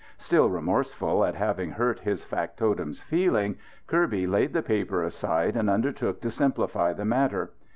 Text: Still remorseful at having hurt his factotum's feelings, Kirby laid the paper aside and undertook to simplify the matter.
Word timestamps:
Still 0.17 0.49
remorseful 0.49 1.23
at 1.25 1.35
having 1.35 1.69
hurt 1.73 1.99
his 1.99 2.23
factotum's 2.23 3.01
feelings, 3.03 3.57
Kirby 3.85 4.25
laid 4.25 4.51
the 4.51 4.63
paper 4.63 5.03
aside 5.03 5.55
and 5.55 5.69
undertook 5.69 6.21
to 6.21 6.31
simplify 6.31 6.91
the 6.91 7.05
matter. 7.05 7.51